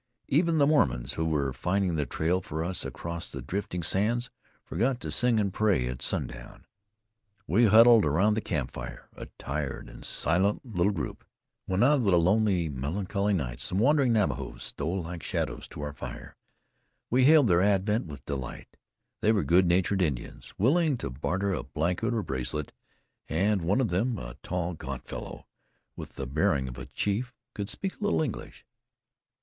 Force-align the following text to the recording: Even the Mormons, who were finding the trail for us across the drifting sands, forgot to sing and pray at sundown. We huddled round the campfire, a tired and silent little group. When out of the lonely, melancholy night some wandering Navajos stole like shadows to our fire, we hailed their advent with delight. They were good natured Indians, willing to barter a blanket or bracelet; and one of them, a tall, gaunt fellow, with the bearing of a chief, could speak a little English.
Even 0.29 0.57
the 0.57 0.65
Mormons, 0.65 1.13
who 1.13 1.25
were 1.27 1.53
finding 1.53 1.93
the 1.93 2.07
trail 2.07 2.41
for 2.41 2.63
us 2.65 2.83
across 2.85 3.29
the 3.31 3.39
drifting 3.39 3.83
sands, 3.83 4.31
forgot 4.63 4.99
to 5.01 5.11
sing 5.11 5.39
and 5.39 5.53
pray 5.53 5.85
at 5.87 6.01
sundown. 6.01 6.65
We 7.45 7.67
huddled 7.67 8.03
round 8.05 8.35
the 8.35 8.41
campfire, 8.41 9.09
a 9.15 9.27
tired 9.37 9.87
and 9.89 10.03
silent 10.03 10.65
little 10.65 10.91
group. 10.91 11.23
When 11.67 11.83
out 11.83 11.97
of 11.97 12.03
the 12.05 12.17
lonely, 12.17 12.67
melancholy 12.67 13.35
night 13.35 13.59
some 13.59 13.77
wandering 13.77 14.11
Navajos 14.11 14.63
stole 14.63 15.03
like 15.03 15.21
shadows 15.21 15.67
to 15.67 15.81
our 15.81 15.93
fire, 15.93 16.35
we 17.11 17.25
hailed 17.25 17.47
their 17.47 17.61
advent 17.61 18.07
with 18.07 18.25
delight. 18.25 18.77
They 19.19 19.31
were 19.31 19.43
good 19.43 19.67
natured 19.67 20.01
Indians, 20.01 20.51
willing 20.57 20.97
to 20.97 21.11
barter 21.11 21.53
a 21.53 21.61
blanket 21.61 22.11
or 22.11 22.23
bracelet; 22.23 22.73
and 23.29 23.61
one 23.61 23.79
of 23.79 23.89
them, 23.89 24.17
a 24.17 24.33
tall, 24.41 24.73
gaunt 24.73 25.05
fellow, 25.07 25.45
with 25.95 26.15
the 26.15 26.25
bearing 26.25 26.67
of 26.67 26.79
a 26.79 26.87
chief, 26.87 27.35
could 27.53 27.69
speak 27.69 27.99
a 27.99 28.03
little 28.03 28.23
English. 28.23 28.65